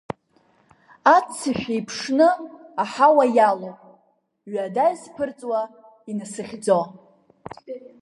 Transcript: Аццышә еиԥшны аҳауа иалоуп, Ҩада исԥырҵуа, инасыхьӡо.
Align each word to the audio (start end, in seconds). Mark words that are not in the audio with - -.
Аццышә 1.15 1.65
еиԥшны 1.73 2.29
аҳауа 2.83 3.25
иалоуп, 3.35 3.79
Ҩада 4.51 4.85
исԥырҵуа, 4.95 5.61
инасыхьӡо. 6.09 6.79